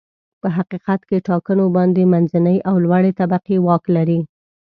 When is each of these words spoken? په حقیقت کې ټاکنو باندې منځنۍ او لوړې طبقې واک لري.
په 0.41 0.47
حقیقت 0.57 1.01
کې 1.09 1.25
ټاکنو 1.29 1.65
باندې 1.77 2.01
منځنۍ 2.13 2.57
او 2.69 2.75
لوړې 2.85 3.11
طبقې 3.19 3.57
واک 3.65 3.83
لري. 3.95 4.19